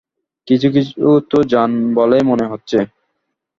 কিছু-কিছু 0.47 0.99
তো 1.31 1.37
জান 1.51 1.71
বলেই 1.93 2.23
মনে 2.23 2.45
হচ্ছে। 2.51 2.77